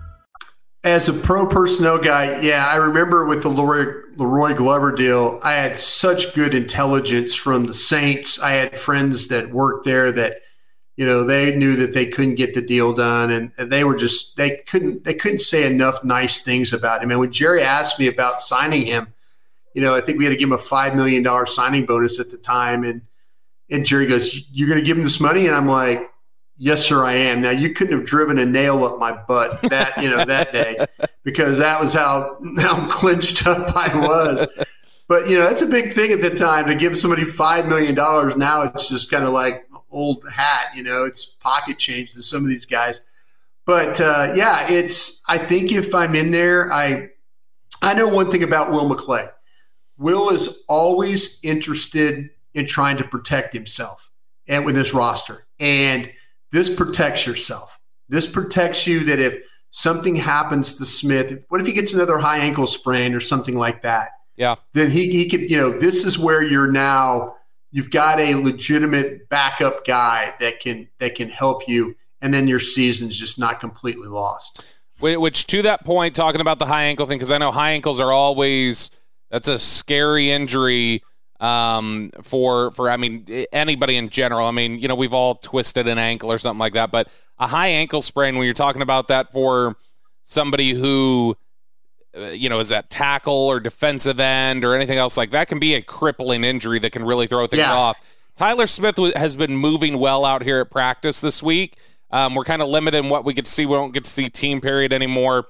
as 0.83 1.07
a 1.07 1.13
pro 1.13 1.45
personnel 1.45 1.99
guy, 1.99 2.41
yeah, 2.41 2.67
I 2.67 2.77
remember 2.77 3.25
with 3.25 3.43
the 3.43 3.49
La'Roi, 3.49 4.15
La'Roi 4.15 4.55
Glover 4.55 4.91
deal, 4.91 5.39
I 5.43 5.53
had 5.53 5.77
such 5.77 6.33
good 6.33 6.55
intelligence 6.55 7.35
from 7.35 7.65
the 7.65 7.73
Saints. 7.73 8.39
I 8.39 8.51
had 8.53 8.79
friends 8.79 9.27
that 9.27 9.51
worked 9.51 9.85
there 9.85 10.11
that, 10.11 10.37
you 10.95 11.05
know, 11.05 11.23
they 11.23 11.55
knew 11.55 11.75
that 11.75 11.93
they 11.93 12.07
couldn't 12.07 12.35
get 12.35 12.55
the 12.55 12.61
deal 12.61 12.93
done, 12.93 13.31
and, 13.31 13.51
and 13.57 13.71
they 13.71 13.83
were 13.83 13.95
just 13.95 14.37
they 14.37 14.57
couldn't 14.67 15.03
they 15.03 15.13
couldn't 15.13 15.39
say 15.39 15.65
enough 15.65 16.03
nice 16.03 16.41
things 16.41 16.73
about 16.73 17.03
him. 17.03 17.11
And 17.11 17.19
when 17.19 17.31
Jerry 17.31 17.61
asked 17.61 17.99
me 17.99 18.07
about 18.07 18.41
signing 18.41 18.85
him, 18.85 19.13
you 19.73 19.81
know, 19.81 19.95
I 19.95 20.01
think 20.01 20.17
we 20.17 20.25
had 20.25 20.31
to 20.31 20.35
give 20.35 20.49
him 20.49 20.53
a 20.53 20.57
five 20.57 20.95
million 20.95 21.23
dollar 21.23 21.45
signing 21.45 21.85
bonus 21.85 22.19
at 22.19 22.29
the 22.29 22.37
time, 22.37 22.83
and 22.83 23.01
and 23.69 23.85
Jerry 23.85 24.05
goes, 24.05 24.45
"You're 24.51 24.67
going 24.67 24.79
to 24.79 24.85
give 24.85 24.97
him 24.97 25.03
this 25.03 25.19
money?" 25.19 25.47
And 25.47 25.55
I'm 25.55 25.67
like, 25.67 26.10
Yes, 26.63 26.85
sir, 26.85 27.03
I 27.03 27.13
am. 27.13 27.41
Now 27.41 27.49
you 27.49 27.73
couldn't 27.73 27.97
have 27.97 28.05
driven 28.05 28.37
a 28.37 28.45
nail 28.45 28.83
up 28.83 28.99
my 28.99 29.11
butt 29.11 29.59
that 29.63 29.97
you 29.99 30.07
know 30.07 30.23
that 30.23 30.51
day 30.51 30.77
because 31.23 31.57
that 31.57 31.81
was 31.81 31.91
how 31.91 32.37
how 32.59 32.87
clinched 32.87 33.47
up 33.47 33.75
I 33.75 33.97
was. 33.97 34.47
But 35.07 35.27
you 35.27 35.37
know 35.37 35.49
that's 35.49 35.63
a 35.63 35.65
big 35.65 35.91
thing 35.91 36.11
at 36.11 36.21
the 36.21 36.29
time 36.29 36.67
to 36.67 36.75
give 36.75 36.95
somebody 36.99 37.23
five 37.23 37.65
million 37.65 37.95
dollars. 37.95 38.37
Now 38.37 38.61
it's 38.61 38.87
just 38.87 39.09
kind 39.09 39.23
of 39.23 39.31
like 39.31 39.67
old 39.89 40.23
hat. 40.31 40.67
You 40.75 40.83
know, 40.83 41.03
it's 41.03 41.25
pocket 41.25 41.79
change 41.79 42.13
to 42.13 42.21
some 42.21 42.43
of 42.43 42.47
these 42.47 42.67
guys. 42.67 43.01
But 43.65 43.99
uh, 43.99 44.33
yeah, 44.35 44.71
it's. 44.71 45.23
I 45.27 45.39
think 45.39 45.71
if 45.71 45.95
I'm 45.95 46.13
in 46.13 46.29
there, 46.29 46.71
I 46.71 47.09
I 47.81 47.95
know 47.95 48.07
one 48.07 48.29
thing 48.29 48.43
about 48.43 48.71
Will 48.71 48.87
McClay. 48.87 49.31
Will 49.97 50.29
is 50.29 50.63
always 50.67 51.39
interested 51.41 52.29
in 52.53 52.67
trying 52.67 52.97
to 52.97 53.03
protect 53.03 53.51
himself 53.51 54.11
and 54.47 54.63
with 54.63 54.75
his 54.75 54.93
roster 54.93 55.47
and 55.59 56.11
this 56.51 56.73
protects 56.73 57.25
yourself. 57.25 57.79
This 58.09 58.29
protects 58.29 58.85
you 58.85 59.03
that 59.05 59.19
if 59.19 59.43
something 59.69 60.15
happens 60.15 60.75
to 60.75 60.85
Smith, 60.85 61.43
what 61.49 61.61
if 61.61 61.67
he 61.67 61.73
gets 61.73 61.93
another 61.93 62.17
high 62.17 62.39
ankle 62.39 62.67
sprain 62.67 63.15
or 63.15 63.19
something 63.19 63.55
like 63.55 63.81
that? 63.83 64.09
Yeah. 64.35 64.55
Then 64.73 64.91
he, 64.91 65.11
he 65.11 65.29
could, 65.29 65.49
you 65.49 65.57
know, 65.57 65.71
this 65.77 66.03
is 66.05 66.19
where 66.19 66.43
you're 66.43 66.71
now, 66.71 67.35
you've 67.71 67.91
got 67.91 68.19
a 68.19 68.35
legitimate 68.35 69.29
backup 69.29 69.85
guy 69.85 70.33
that 70.39 70.59
can, 70.59 70.89
that 70.99 71.15
can 71.15 71.29
help 71.29 71.67
you. 71.67 71.95
And 72.21 72.33
then 72.33 72.47
your 72.47 72.59
season's 72.59 73.17
just 73.17 73.39
not 73.39 73.59
completely 73.59 74.07
lost. 74.07 74.77
Which 74.99 75.47
to 75.47 75.61
that 75.63 75.83
point, 75.83 76.15
talking 76.15 76.41
about 76.41 76.59
the 76.59 76.65
high 76.65 76.83
ankle 76.83 77.05
thing, 77.05 77.17
because 77.17 77.31
I 77.31 77.39
know 77.39 77.51
high 77.51 77.71
ankles 77.71 77.99
are 77.99 78.11
always, 78.11 78.91
that's 79.31 79.47
a 79.47 79.57
scary 79.57 80.29
injury 80.29 81.01
um, 81.41 82.11
for 82.21 82.71
for 82.71 82.89
I 82.89 82.97
mean 82.97 83.25
anybody 83.51 83.97
in 83.97 84.09
general. 84.09 84.47
I 84.47 84.51
mean, 84.51 84.79
you 84.79 84.87
know, 84.87 84.95
we've 84.95 85.13
all 85.13 85.35
twisted 85.35 85.87
an 85.87 85.97
ankle 85.97 86.31
or 86.31 86.37
something 86.37 86.59
like 86.59 86.73
that, 86.73 86.91
but 86.91 87.09
a 87.39 87.47
high 87.47 87.67
ankle 87.67 88.01
sprain 88.01 88.37
when 88.37 88.45
you're 88.45 88.53
talking 88.53 88.83
about 88.83 89.07
that 89.09 89.31
for 89.31 89.75
somebody 90.23 90.71
who 90.71 91.35
uh, 92.15 92.27
you 92.27 92.47
know 92.47 92.59
is 92.59 92.69
that 92.69 92.89
tackle 92.89 93.33
or 93.33 93.59
defensive 93.59 94.19
end 94.19 94.63
or 94.63 94.75
anything 94.75 94.99
else 94.99 95.17
like 95.17 95.31
that 95.31 95.47
can 95.47 95.59
be 95.59 95.73
a 95.73 95.81
crippling 95.81 96.43
injury 96.43 96.77
that 96.77 96.91
can 96.91 97.03
really 97.03 97.25
throw 97.27 97.47
things 97.47 97.59
yeah. 97.59 97.73
off. 97.73 97.99
Tyler 98.35 98.67
Smith 98.67 98.97
has 99.15 99.35
been 99.35 99.55
moving 99.55 99.97
well 99.97 100.23
out 100.23 100.43
here 100.43 100.61
at 100.61 100.69
practice 100.69 101.19
this 101.21 101.43
week. 101.43 101.75
Um, 102.11 102.35
we're 102.35 102.43
kind 102.43 102.61
of 102.61 102.69
limited 102.69 102.99
in 102.99 103.09
what 103.09 103.25
we 103.25 103.33
get 103.33 103.45
to 103.45 103.51
see. 103.51 103.65
We 103.65 103.73
don't 103.73 103.93
get 103.93 104.03
to 104.03 104.09
see 104.09 104.29
team 104.29 104.61
period 104.61 104.93
anymore 104.93 105.47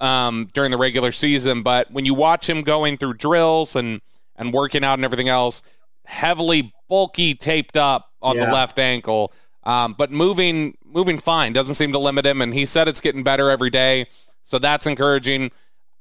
um, 0.00 0.48
during 0.52 0.70
the 0.70 0.76
regular 0.76 1.12
season, 1.12 1.62
but 1.62 1.90
when 1.90 2.04
you 2.04 2.14
watch 2.14 2.48
him 2.48 2.62
going 2.62 2.96
through 2.98 3.14
drills 3.14 3.74
and 3.76 4.00
and 4.40 4.52
working 4.52 4.82
out 4.82 4.94
and 4.94 5.04
everything 5.04 5.28
else, 5.28 5.62
heavily 6.04 6.72
bulky 6.88 7.34
taped 7.34 7.76
up 7.76 8.10
on 8.20 8.36
yeah. 8.36 8.46
the 8.46 8.52
left 8.52 8.78
ankle. 8.80 9.32
Um, 9.62 9.94
but 9.96 10.10
moving 10.10 10.76
moving 10.84 11.18
fine 11.18 11.52
doesn't 11.52 11.76
seem 11.76 11.92
to 11.92 11.98
limit 11.98 12.26
him, 12.26 12.40
and 12.40 12.52
he 12.52 12.64
said 12.64 12.88
it's 12.88 13.00
getting 13.00 13.22
better 13.22 13.50
every 13.50 13.70
day, 13.70 14.06
so 14.42 14.58
that's 14.58 14.86
encouraging. 14.86 15.52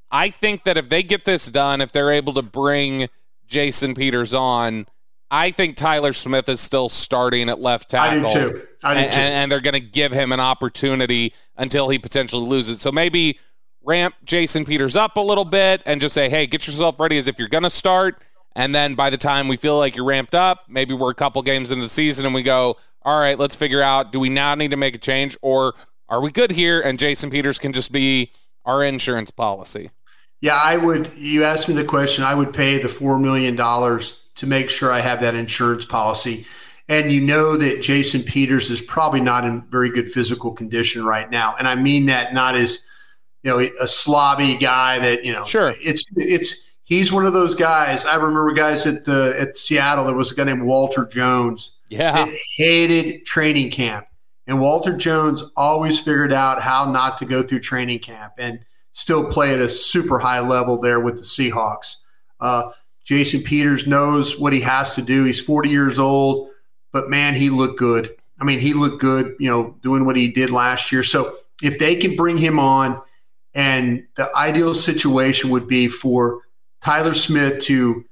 I 0.09 0.29
think 0.31 0.63
that 0.63 0.77
if 0.77 0.89
they 0.89 1.03
get 1.03 1.25
this 1.25 1.51
done, 1.51 1.81
if 1.81 1.91
they're 1.91 2.11
able 2.11 2.33
to 2.33 2.41
bring 2.41 3.09
Jason 3.45 3.93
Peters 3.93 4.33
on, 4.33 4.87
I 5.29 5.51
think 5.51 5.75
Tyler 5.75 6.13
Smith 6.13 6.49
is 6.49 6.59
still 6.59 6.89
starting 6.89 7.49
at 7.49 7.59
left 7.59 7.89
tackle. 7.89 8.25
I 8.25 8.33
do 8.33 8.39
too. 8.51 8.67
I 8.83 8.93
do 8.93 8.99
and, 9.01 9.11
too. 9.11 9.19
And 9.19 9.51
they're 9.51 9.61
going 9.61 9.75
to 9.75 9.79
give 9.79 10.11
him 10.11 10.31
an 10.31 10.39
opportunity 10.39 11.33
until 11.57 11.89
he 11.89 11.99
potentially 11.99 12.47
loses. 12.47 12.81
So 12.81 12.91
maybe 12.91 13.37
ramp 13.83 14.15
Jason 14.23 14.65
Peters 14.65 14.95
up 14.95 15.17
a 15.17 15.21
little 15.21 15.45
bit 15.45 15.83
and 15.85 16.01
just 16.01 16.15
say, 16.15 16.29
hey, 16.29 16.47
get 16.47 16.65
yourself 16.65 16.99
ready 16.99 17.17
as 17.17 17.27
if 17.27 17.37
you're 17.37 17.47
going 17.47 17.63
to 17.63 17.69
start. 17.69 18.23
And 18.55 18.73
then 18.73 18.95
by 18.95 19.09
the 19.09 19.17
time 19.17 19.47
we 19.47 19.57
feel 19.57 19.77
like 19.77 19.95
you're 19.95 20.05
ramped 20.05 20.35
up, 20.35 20.65
maybe 20.67 20.93
we're 20.93 21.11
a 21.11 21.15
couple 21.15 21.41
games 21.41 21.71
into 21.71 21.83
the 21.83 21.89
season 21.89 22.25
and 22.25 22.35
we 22.35 22.43
go, 22.43 22.77
all 23.03 23.19
right, 23.19 23.37
let's 23.37 23.55
figure 23.55 23.81
out 23.81 24.11
do 24.11 24.19
we 24.19 24.29
now 24.29 24.55
need 24.55 24.71
to 24.71 24.77
make 24.77 24.95
a 24.95 24.99
change 24.99 25.37
or 25.41 25.75
are 26.09 26.21
we 26.21 26.31
good 26.31 26.51
here? 26.51 26.81
And 26.81 26.99
Jason 26.99 27.29
Peters 27.29 27.59
can 27.59 27.71
just 27.73 27.91
be 27.91 28.31
our 28.65 28.83
insurance 28.83 29.31
policy. 29.31 29.91
Yeah, 30.41 30.59
I 30.61 30.77
would. 30.77 31.11
You 31.15 31.43
asked 31.43 31.67
me 31.67 31.75
the 31.75 31.83
question. 31.83 32.23
I 32.23 32.33
would 32.33 32.53
pay 32.53 32.77
the 32.81 32.87
$4 32.87 33.21
million 33.21 33.55
to 33.55 34.47
make 34.47 34.69
sure 34.69 34.91
I 34.91 35.01
have 35.01 35.21
that 35.21 35.35
insurance 35.35 35.85
policy. 35.85 36.45
And 36.87 37.11
you 37.11 37.21
know 37.21 37.55
that 37.57 37.81
Jason 37.81 38.23
Peters 38.23 38.71
is 38.71 38.81
probably 38.81 39.21
not 39.21 39.45
in 39.45 39.61
very 39.69 39.89
good 39.89 40.11
physical 40.11 40.51
condition 40.51 41.05
right 41.05 41.29
now. 41.29 41.55
And 41.59 41.67
I 41.67 41.75
mean 41.75 42.05
that 42.07 42.33
not 42.33 42.55
as, 42.55 42.79
you 43.43 43.51
know, 43.51 43.59
a 43.59 43.85
slobby 43.85 44.59
guy 44.59 44.97
that, 44.99 45.23
you 45.23 45.31
know, 45.31 45.43
sure. 45.43 45.75
It's, 45.79 46.03
it's, 46.15 46.68
he's 46.89 47.13
one 47.13 47.25
of 47.25 47.31
those 47.31 47.55
guys. 47.55 48.05
I 48.05 48.15
remember 48.15 48.51
guys 48.51 48.85
at 48.85 49.05
the 49.05 49.35
at 49.39 49.55
Seattle. 49.55 50.05
There 50.05 50.15
was 50.15 50.31
a 50.31 50.35
guy 50.35 50.43
named 50.43 50.63
Walter 50.63 51.05
Jones. 51.05 51.73
Yeah, 51.87 52.29
hated 52.57 53.25
training 53.25 53.71
camp, 53.71 54.07
and 54.47 54.59
Walter 54.59 54.97
Jones 54.97 55.43
always 55.55 55.99
figured 55.99 56.33
out 56.33 56.61
how 56.61 56.91
not 56.91 57.17
to 57.19 57.25
go 57.25 57.41
through 57.41 57.61
training 57.61 57.99
camp 57.99 58.33
and 58.37 58.59
still 58.91 59.31
play 59.31 59.53
at 59.53 59.59
a 59.59 59.69
super 59.69 60.19
high 60.19 60.41
level 60.41 60.77
there 60.77 60.99
with 60.99 61.15
the 61.15 61.21
Seahawks. 61.21 61.97
Uh, 62.41 62.71
Jason 63.05 63.41
Peters 63.41 63.87
knows 63.87 64.39
what 64.39 64.51
he 64.51 64.59
has 64.59 64.93
to 64.95 65.01
do. 65.01 65.23
He's 65.23 65.41
40 65.41 65.69
years 65.69 65.97
old, 65.97 66.49
but 66.91 67.09
man, 67.09 67.33
he 67.33 67.49
looked 67.49 67.79
good. 67.79 68.15
I 68.39 68.43
mean, 68.43 68.59
he 68.59 68.73
looked 68.73 69.01
good, 69.01 69.35
you 69.39 69.49
know, 69.49 69.75
doing 69.81 70.05
what 70.05 70.15
he 70.15 70.31
did 70.31 70.51
last 70.51 70.91
year. 70.91 71.03
So 71.03 71.33
if 71.63 71.79
they 71.79 71.95
can 71.95 72.15
bring 72.15 72.37
him 72.37 72.59
on, 72.59 73.01
and 73.55 74.05
the 74.15 74.29
ideal 74.35 74.73
situation 74.73 75.49
would 75.49 75.67
be 75.67 75.87
for 75.87 76.41
Tyler 76.81 77.13
Smith 77.13 77.61
to 77.63 78.05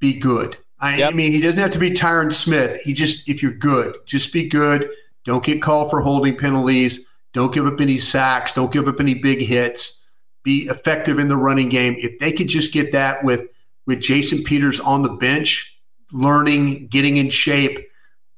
be 0.00 0.14
good. 0.18 0.56
I, 0.80 0.98
yep. 0.98 1.12
I, 1.12 1.14
mean, 1.14 1.32
he 1.32 1.40
doesn't 1.40 1.60
have 1.60 1.70
to 1.72 1.78
be 1.78 1.90
Tyron 1.90 2.32
Smith. 2.32 2.80
He 2.82 2.92
just, 2.92 3.28
if 3.28 3.42
you're 3.42 3.52
good, 3.52 3.96
just 4.06 4.32
be 4.32 4.48
good. 4.48 4.90
Don't 5.24 5.44
get 5.44 5.60
called 5.60 5.90
for 5.90 6.00
holding 6.00 6.36
penalties. 6.36 7.00
Don't 7.32 7.52
give 7.52 7.66
up 7.66 7.80
any 7.80 7.98
sacks. 7.98 8.52
Don't 8.52 8.72
give 8.72 8.88
up 8.88 8.98
any 8.98 9.14
big 9.14 9.40
hits. 9.40 10.00
Be 10.42 10.66
effective 10.68 11.18
in 11.18 11.28
the 11.28 11.36
running 11.36 11.68
game. 11.68 11.94
If 11.98 12.18
they 12.18 12.32
could 12.32 12.48
just 12.48 12.72
get 12.72 12.92
that 12.92 13.22
with 13.22 13.46
with 13.86 14.00
Jason 14.00 14.42
Peters 14.42 14.80
on 14.80 15.02
the 15.02 15.10
bench, 15.10 15.78
learning, 16.12 16.86
getting 16.88 17.18
in 17.18 17.28
shape, 17.28 17.88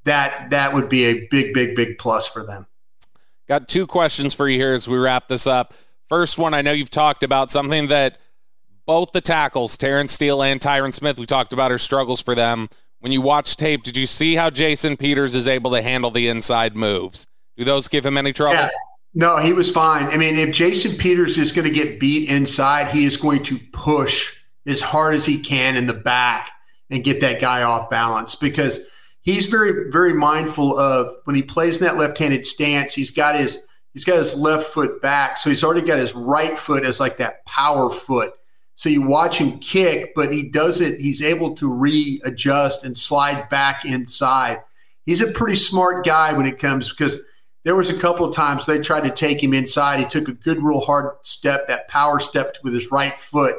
that 0.04 0.50
that 0.50 0.72
would 0.72 0.88
be 0.88 1.04
a 1.04 1.26
big, 1.28 1.54
big, 1.54 1.76
big 1.76 1.98
plus 1.98 2.26
for 2.26 2.44
them. 2.44 2.66
Got 3.48 3.68
two 3.68 3.86
questions 3.86 4.34
for 4.34 4.48
you 4.48 4.58
here 4.58 4.72
as 4.72 4.88
we 4.88 4.96
wrap 4.96 5.28
this 5.28 5.46
up. 5.46 5.74
First 6.08 6.38
one, 6.38 6.54
I 6.54 6.62
know 6.62 6.72
you've 6.72 6.90
talked 6.90 7.22
about 7.22 7.50
something 7.50 7.88
that 7.88 8.18
both 8.86 9.12
the 9.12 9.20
tackles, 9.20 9.76
Terence 9.76 10.12
Steele 10.12 10.42
and 10.42 10.60
Tyron 10.60 10.92
Smith, 10.92 11.18
we 11.18 11.26
talked 11.26 11.52
about 11.52 11.70
our 11.70 11.78
struggles 11.78 12.20
for 12.20 12.34
them. 12.34 12.68
When 13.00 13.12
you 13.12 13.20
watch 13.20 13.56
tape, 13.56 13.82
did 13.82 13.96
you 13.96 14.06
see 14.06 14.34
how 14.34 14.50
Jason 14.50 14.96
Peters 14.96 15.34
is 15.34 15.48
able 15.48 15.72
to 15.72 15.82
handle 15.82 16.10
the 16.10 16.28
inside 16.28 16.76
moves? 16.76 17.26
Do 17.56 17.64
those 17.64 17.88
give 17.88 18.06
him 18.06 18.16
any 18.16 18.32
trouble? 18.32 18.54
Yeah, 18.54 18.70
No, 19.14 19.36
he 19.38 19.52
was 19.52 19.70
fine. 19.70 20.06
I 20.06 20.16
mean, 20.16 20.38
if 20.38 20.54
Jason 20.54 20.96
Peters 20.96 21.36
is 21.36 21.52
going 21.52 21.66
to 21.66 21.74
get 21.74 22.00
beat 22.00 22.28
inside, 22.28 22.88
he 22.88 23.04
is 23.04 23.16
going 23.16 23.42
to 23.44 23.58
push 23.72 24.36
as 24.66 24.80
hard 24.80 25.14
as 25.14 25.26
he 25.26 25.38
can 25.38 25.76
in 25.76 25.86
the 25.86 25.94
back 25.94 26.50
and 26.90 27.02
get 27.02 27.20
that 27.20 27.40
guy 27.40 27.62
off 27.62 27.90
balance 27.90 28.34
because 28.34 28.80
he's 29.22 29.46
very, 29.46 29.90
very 29.90 30.14
mindful 30.14 30.78
of 30.78 31.16
when 31.24 31.34
he 31.34 31.42
plays 31.42 31.78
in 31.78 31.86
that 31.86 31.96
left-handed 31.96 32.46
stance, 32.46 32.94
he's 32.94 33.10
got 33.10 33.34
his 33.34 33.66
he's 33.92 34.04
got 34.04 34.18
his 34.18 34.34
left 34.34 34.72
foot 34.72 35.02
back. 35.02 35.36
So 35.36 35.50
he's 35.50 35.64
already 35.64 35.86
got 35.86 35.98
his 35.98 36.14
right 36.14 36.58
foot 36.58 36.84
as 36.84 37.00
like 37.00 37.16
that 37.18 37.44
power 37.46 37.90
foot. 37.90 38.32
So 38.74 38.88
you 38.88 39.02
watch 39.02 39.38
him 39.38 39.58
kick, 39.58 40.12
but 40.14 40.32
he 40.32 40.42
does 40.42 40.80
it, 40.80 40.98
he's 41.00 41.22
able 41.22 41.54
to 41.56 41.70
readjust 41.70 42.84
and 42.84 42.96
slide 42.96 43.48
back 43.48 43.84
inside. 43.84 44.62
He's 45.04 45.22
a 45.22 45.30
pretty 45.30 45.56
smart 45.56 46.04
guy 46.04 46.32
when 46.32 46.46
it 46.46 46.58
comes 46.58 46.88
because– 46.88 47.18
there 47.64 47.76
was 47.76 47.90
a 47.90 47.98
couple 47.98 48.26
of 48.26 48.34
times 48.34 48.66
they 48.66 48.80
tried 48.80 49.04
to 49.04 49.10
take 49.10 49.42
him 49.42 49.54
inside. 49.54 50.00
He 50.00 50.06
took 50.06 50.28
a 50.28 50.32
good, 50.32 50.62
real 50.62 50.80
hard 50.80 51.10
step, 51.22 51.68
that 51.68 51.88
power 51.88 52.18
step 52.18 52.56
with 52.64 52.74
his 52.74 52.90
right 52.90 53.18
foot, 53.18 53.56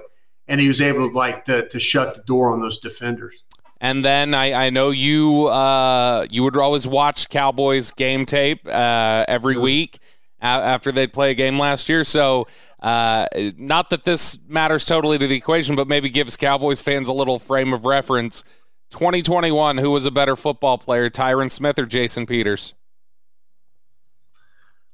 and 0.48 0.60
he 0.60 0.68
was 0.68 0.82
able 0.82 1.10
to 1.10 1.16
like 1.16 1.46
to, 1.46 1.68
to 1.70 1.80
shut 1.80 2.16
the 2.16 2.22
door 2.24 2.52
on 2.52 2.62
those 2.62 2.80
defenders. 2.80 3.44
And 3.80 4.04
then 4.04 4.34
I, 4.34 4.68
I 4.68 4.70
know 4.70 4.92
you 4.92 5.48
uh, 5.48 6.26
you 6.32 6.44
would 6.44 6.56
always 6.56 6.88
watch 6.88 7.30
Cowboys 7.30 7.92
game 7.92 8.26
tape 8.26 8.66
uh, 8.66 9.26
every 9.28 9.58
week 9.58 10.00
after 10.44 10.92
they'd 10.92 11.14
play 11.14 11.32
a 11.32 11.36
game 11.36 11.58
last 11.58 11.90
year. 11.90 12.04
So 12.04 12.48
uh, 12.80 13.28
not 13.58 13.90
that 13.90 14.04
this 14.04 14.38
matters 14.48 14.86
totally 14.86 15.18
to 15.18 15.28
the 15.28 15.36
equation, 15.36 15.76
but 15.76 15.88
maybe 15.88 16.10
gives 16.10 16.38
Cowboys 16.38 16.82
fans 16.82 17.08
a 17.08 17.14
little 17.14 17.40
frame 17.40 17.74
of 17.74 17.86
reference. 17.86 18.44
2021, 18.92 19.78
who 19.78 19.90
was 19.90 20.06
a 20.06 20.12
better 20.12 20.36
football 20.36 20.78
player, 20.78 21.10
Tyron 21.10 21.50
Smith 21.50 21.80
or 21.80 21.86
Jason 21.86 22.26
Peters? 22.26 22.76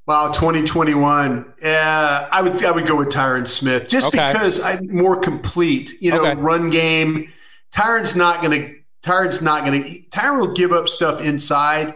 Wow, 0.10 0.32
2021. 0.32 1.53
Yeah, 1.62 2.27
I 2.32 2.41
would 2.41 2.63
I 2.63 2.72
would 2.72 2.88
go 2.88 2.96
with 2.96 3.10
Tyron 3.10 3.48
Smith 3.48 3.88
just 3.88 4.08
okay. 4.08 4.34
because 4.34 4.60
I'm 4.60 4.91
more 4.91 5.15
complete. 5.15 5.94
You 6.01 6.10
know, 6.10 6.25
okay. 6.25 6.41
run 6.41 6.72
game. 6.72 7.32
Tyron's 7.72 8.15
not 8.15 8.41
going 8.41 8.60
to. 8.60 8.75
Tyron's 9.03 9.39
not 9.39 9.65
going 9.65 9.84
to. 9.84 10.01
Tyron 10.10 10.39
will 10.39 10.53
give 10.53 10.72
up 10.72 10.89
stuff 10.89 11.22
inside, 11.22 11.94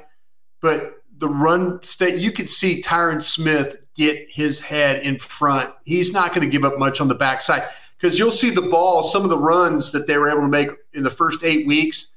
but 0.61 1.02
the 1.23 1.29
run 1.29 1.81
state 1.83 2.19
you 2.19 2.33
can 2.33 2.47
see 2.47 2.81
Tyron 2.81 3.23
Smith 3.23 3.77
get 3.95 4.29
his 4.29 4.59
head 4.59 5.03
in 5.03 5.17
front. 5.17 5.73
He's 5.85 6.11
not 6.11 6.35
going 6.35 6.45
to 6.45 6.51
give 6.51 6.65
up 6.65 6.77
much 6.77 6.99
on 6.99 7.07
the 7.07 7.15
backside 7.15 7.69
because 7.97 8.19
you'll 8.19 8.29
see 8.29 8.49
the 8.49 8.61
ball. 8.61 9.03
Some 9.03 9.23
of 9.23 9.29
the 9.29 9.37
runs 9.37 9.93
that 9.93 10.05
they 10.05 10.17
were 10.17 10.29
able 10.29 10.41
to 10.41 10.49
make 10.49 10.67
in 10.91 11.01
the 11.01 11.09
first 11.09 11.41
eight 11.41 11.65
weeks, 11.65 12.09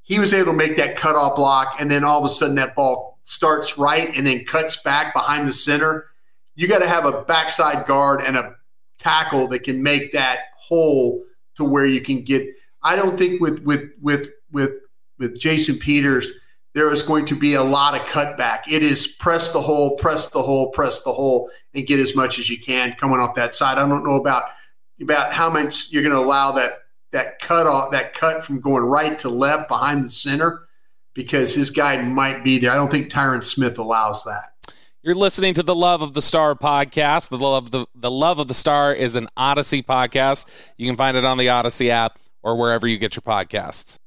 he 0.00 0.18
was 0.18 0.32
able 0.32 0.52
to 0.52 0.56
make 0.56 0.78
that 0.78 0.96
cutoff 0.96 1.36
block, 1.36 1.76
and 1.78 1.90
then 1.90 2.04
all 2.04 2.18
of 2.18 2.24
a 2.24 2.30
sudden 2.30 2.56
that 2.56 2.74
ball 2.74 3.18
starts 3.24 3.76
right 3.76 4.10
and 4.16 4.26
then 4.26 4.46
cuts 4.46 4.80
back 4.80 5.12
behind 5.12 5.46
the 5.46 5.52
center, 5.52 6.06
you 6.54 6.66
got 6.66 6.78
to 6.78 6.88
have 6.88 7.04
a 7.04 7.20
backside 7.24 7.84
guard 7.84 8.22
and 8.22 8.34
a 8.34 8.54
tackle 8.98 9.46
that 9.48 9.58
can 9.58 9.82
make 9.82 10.10
that 10.12 10.38
hole 10.56 11.22
to 11.56 11.64
where 11.64 11.84
you 11.84 12.00
can 12.00 12.22
get. 12.22 12.46
I 12.82 12.96
don't 12.96 13.18
think 13.18 13.42
with 13.42 13.58
with 13.58 13.90
with 14.00 14.32
with 14.52 14.72
with 15.18 15.38
Jason 15.38 15.76
Peters 15.76 16.32
there 16.74 16.92
is 16.92 17.02
going 17.02 17.24
to 17.26 17.36
be 17.36 17.54
a 17.54 17.62
lot 17.62 17.94
of 17.94 18.06
cutback. 18.06 18.62
It 18.68 18.82
is 18.82 19.06
press 19.06 19.52
the 19.52 19.60
hole, 19.60 19.96
press 19.96 20.28
the 20.30 20.42
hole, 20.42 20.70
press 20.72 21.02
the 21.02 21.12
hole, 21.12 21.50
and 21.72 21.86
get 21.86 22.00
as 22.00 22.14
much 22.14 22.38
as 22.38 22.50
you 22.50 22.58
can 22.58 22.94
coming 22.94 23.20
off 23.20 23.34
that 23.36 23.54
side. 23.54 23.78
I 23.78 23.88
don't 23.88 24.04
know 24.04 24.16
about 24.16 24.44
about 25.00 25.32
how 25.32 25.50
much 25.50 25.90
you're 25.92 26.02
going 26.02 26.14
to 26.14 26.20
allow 26.20 26.52
that 26.52 26.80
that 27.12 27.38
cut 27.38 27.66
off 27.66 27.92
that 27.92 28.14
cut 28.14 28.44
from 28.44 28.60
going 28.60 28.82
right 28.82 29.18
to 29.20 29.28
left 29.28 29.68
behind 29.68 30.04
the 30.04 30.10
center 30.10 30.66
because 31.14 31.54
his 31.54 31.70
guy 31.70 32.02
might 32.02 32.42
be 32.42 32.58
there. 32.58 32.72
I 32.72 32.74
don't 32.74 32.90
think 32.90 33.08
Tyron 33.08 33.44
Smith 33.44 33.78
allows 33.78 34.24
that. 34.24 34.50
You're 35.02 35.14
listening 35.14 35.54
to 35.54 35.62
the 35.62 35.74
Love 35.74 36.02
of 36.02 36.14
the 36.14 36.22
Star 36.22 36.54
podcast. 36.54 37.28
The 37.28 37.38
love 37.38 37.70
the 37.70 37.86
the 37.94 38.10
Love 38.10 38.40
of 38.40 38.48
the 38.48 38.54
Star 38.54 38.92
is 38.92 39.14
an 39.14 39.28
Audacy 39.38 39.84
podcast. 39.84 40.72
You 40.76 40.88
can 40.88 40.96
find 40.96 41.16
it 41.16 41.24
on 41.24 41.38
the 41.38 41.46
Audacy 41.46 41.88
app 41.88 42.18
or 42.42 42.56
wherever 42.56 42.86
you 42.86 42.98
get 42.98 43.14
your 43.14 43.22
podcasts. 43.22 43.98